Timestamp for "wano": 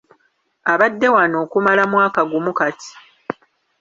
1.15-1.35